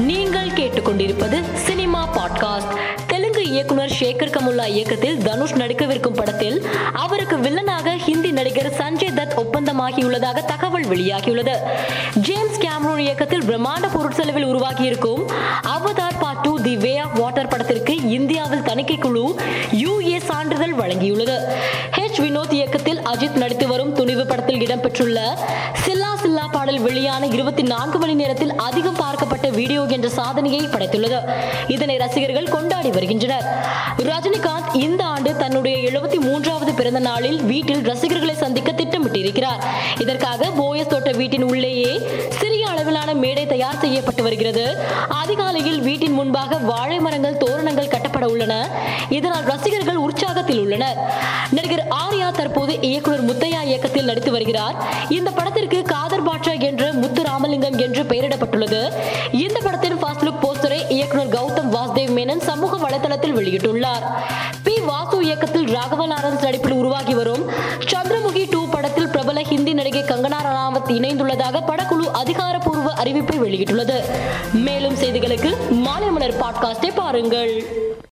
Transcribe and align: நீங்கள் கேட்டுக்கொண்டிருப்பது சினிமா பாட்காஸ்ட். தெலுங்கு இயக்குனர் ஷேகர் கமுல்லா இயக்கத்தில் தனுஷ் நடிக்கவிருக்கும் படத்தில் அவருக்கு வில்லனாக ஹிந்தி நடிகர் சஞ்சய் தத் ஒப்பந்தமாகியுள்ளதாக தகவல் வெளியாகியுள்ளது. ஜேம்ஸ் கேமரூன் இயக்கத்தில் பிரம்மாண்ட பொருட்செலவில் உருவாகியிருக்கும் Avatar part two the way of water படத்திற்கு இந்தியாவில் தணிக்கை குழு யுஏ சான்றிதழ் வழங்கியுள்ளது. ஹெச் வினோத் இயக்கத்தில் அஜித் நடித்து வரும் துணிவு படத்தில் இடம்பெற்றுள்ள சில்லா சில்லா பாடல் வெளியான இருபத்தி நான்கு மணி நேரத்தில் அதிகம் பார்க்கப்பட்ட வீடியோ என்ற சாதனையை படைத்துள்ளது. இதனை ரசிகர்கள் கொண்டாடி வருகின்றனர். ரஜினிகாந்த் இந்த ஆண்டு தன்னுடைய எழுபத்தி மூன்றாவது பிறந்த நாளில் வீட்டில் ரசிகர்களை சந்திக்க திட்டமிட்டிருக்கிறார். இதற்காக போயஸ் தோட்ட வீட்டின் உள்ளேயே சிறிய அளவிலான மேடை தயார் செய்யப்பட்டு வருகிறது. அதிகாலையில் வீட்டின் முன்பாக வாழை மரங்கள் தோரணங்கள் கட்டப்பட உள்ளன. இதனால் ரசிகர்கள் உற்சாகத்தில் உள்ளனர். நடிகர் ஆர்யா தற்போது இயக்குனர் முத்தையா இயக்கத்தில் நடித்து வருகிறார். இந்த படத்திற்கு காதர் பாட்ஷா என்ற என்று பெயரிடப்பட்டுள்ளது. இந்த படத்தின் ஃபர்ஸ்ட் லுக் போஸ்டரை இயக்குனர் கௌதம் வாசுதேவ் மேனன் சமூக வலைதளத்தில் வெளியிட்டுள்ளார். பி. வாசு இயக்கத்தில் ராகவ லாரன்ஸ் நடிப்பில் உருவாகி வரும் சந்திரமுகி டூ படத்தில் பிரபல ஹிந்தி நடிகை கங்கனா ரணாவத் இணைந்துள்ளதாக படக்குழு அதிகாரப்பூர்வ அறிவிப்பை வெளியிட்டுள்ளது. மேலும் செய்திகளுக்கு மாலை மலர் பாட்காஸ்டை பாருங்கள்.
நீங்கள் 0.00 0.48
கேட்டுக்கொண்டிருப்பது 0.48 1.54
சினிமா 1.54 2.08
பாட்காஸ்ட். 2.16 2.76
தெலுங்கு 3.06 3.50
இயக்குனர் 3.50 3.96
ஷேகர் 4.00 4.36
கமுல்லா 4.36 4.66
இயக்கத்தில் 4.66 5.18
தனுஷ் 5.18 5.54
நடிக்கவிருக்கும் 5.54 6.14
படத்தில் 6.14 6.66
அவருக்கு 6.92 7.36
வில்லனாக 7.36 7.96
ஹிந்தி 7.96 8.30
நடிகர் 8.30 8.72
சஞ்சய் 8.72 9.18
தத் 9.18 9.32
ஒப்பந்தமாகியுள்ளதாக 9.36 10.44
தகவல் 10.44 10.84
வெளியாகியுள்ளது. 10.84 11.56
ஜேம்ஸ் 12.14 12.60
கேமரூன் 12.60 12.98
இயக்கத்தில் 12.98 13.42
பிரம்மாண்ட 13.42 13.88
பொருட்செலவில் 13.94 14.46
உருவாகியிருக்கும் 14.46 15.30
Avatar 15.62 16.20
part 16.20 16.40
two 16.40 16.60
the 16.60 16.76
way 16.76 16.98
of 16.98 17.14
water 17.14 17.48
படத்திற்கு 17.48 18.10
இந்தியாவில் 18.10 18.62
தணிக்கை 18.62 18.98
குழு 18.98 19.40
யுஏ 19.72 20.20
சான்றிதழ் 20.24 20.74
வழங்கியுள்ளது. 20.74 21.38
ஹெச் 21.96 22.20
வினோத் 22.20 22.52
இயக்கத்தில் 22.52 22.98
அஜித் 22.98 23.36
நடித்து 23.36 23.68
வரும் 23.68 23.92
துணிவு 23.92 24.26
படத்தில் 24.26 24.60
இடம்பெற்றுள்ள 24.60 25.20
சில்லா 25.86 26.08
சில்லா 26.22 26.48
பாடல் 26.52 26.80
வெளியான 26.80 27.26
இருபத்தி 27.26 27.62
நான்கு 27.62 27.98
மணி 27.98 28.14
நேரத்தில் 28.14 28.54
அதிகம் 28.54 28.96
பார்க்கப்பட்ட 28.96 29.39
வீடியோ 29.50 29.86
என்ற 29.88 30.08
சாதனையை 30.08 30.60
படைத்துள்ளது. 30.60 31.18
இதனை 31.66 31.96
ரசிகர்கள் 31.96 32.48
கொண்டாடி 32.48 32.90
வருகின்றனர். 32.90 33.44
ரஜினிகாந்த் 33.98 34.74
இந்த 34.74 35.04
ஆண்டு 35.04 35.36
தன்னுடைய 35.36 35.90
எழுபத்தி 35.90 36.20
மூன்றாவது 36.20 36.74
பிறந்த 36.74 36.98
நாளில் 36.98 37.42
வீட்டில் 37.42 37.82
ரசிகர்களை 37.82 38.34
சந்திக்க 38.34 38.72
திட்டமிட்டிருக்கிறார். 38.72 39.64
இதற்காக 40.00 40.46
போயஸ் 40.46 40.86
தோட்ட 40.86 41.10
வீட்டின் 41.10 41.42
உள்ளேயே 41.42 42.00
சிறிய 42.28 42.68
அளவிலான 42.68 43.14
மேடை 43.14 43.46
தயார் 43.46 43.78
செய்யப்பட்டு 43.78 44.22
வருகிறது. 44.22 44.76
அதிகாலையில் 45.08 45.80
வீட்டின் 45.80 46.12
முன்பாக 46.12 46.56
வாழை 46.56 46.98
மரங்கள் 46.98 47.36
தோரணங்கள் 47.36 47.88
கட்டப்பட 47.88 48.26
உள்ளன. 48.26 48.68
இதனால் 49.08 49.42
ரசிகர்கள் 49.42 50.00
உற்சாகத்தில் 50.00 50.60
உள்ளனர். 50.60 50.98
நடிகர் 51.50 51.86
ஆர்யா 51.90 52.30
தற்போது 52.30 52.80
இயக்குனர் 52.80 53.24
முத்தையா 53.24 53.62
இயக்கத்தில் 53.62 54.04
நடித்து 54.04 54.30
வருகிறார். 54.30 54.74
இந்த 55.08 55.30
படத்திற்கு 55.30 55.82
காதர் 55.82 56.24
பாட்ஷா 56.24 56.59
என்ற 57.70 57.84
என்று 57.84 58.02
பெயரிடப்பட்டுள்ளது. 58.02 58.92
இந்த 59.32 59.60
படத்தின் 59.60 59.98
ஃபர்ஸ்ட் 59.98 60.22
லுக் 60.22 60.42
போஸ்டரை 60.42 60.90
இயக்குனர் 60.90 61.28
கௌதம் 61.28 61.74
வாசுதேவ் 61.74 62.12
மேனன் 62.12 62.40
சமூக 62.40 62.88
வலைதளத்தில் 62.88 63.36
வெளியிட்டுள்ளார். 63.36 64.02
பி. 64.62 64.80
வாசு 64.80 65.24
இயக்கத்தில் 65.24 65.64
ராகவ 65.64 66.06
லாரன்ஸ் 66.06 66.42
நடிப்பில் 66.42 66.72
உருவாகி 66.72 67.14
வரும் 67.14 67.50
சந்திரமுகி 67.78 68.46
டூ 68.50 68.68
படத்தில் 68.68 69.08
பிரபல 69.08 69.42
ஹிந்தி 69.42 69.74
நடிகை 69.74 70.02
கங்கனா 70.02 70.36
ரணாவத் 70.44 70.88
இணைந்துள்ளதாக 70.88 71.62
படக்குழு 71.66 72.10
அதிகாரப்பூர்வ 72.12 72.92
அறிவிப்பை 72.92 73.38
வெளியிட்டுள்ளது. 73.38 74.04
மேலும் 74.52 74.94
செய்திகளுக்கு 74.94 75.54
மாலை 75.70 76.08
மலர் 76.08 76.40
பாட்காஸ்டை 76.40 76.90
பாருங்கள். 76.94 77.64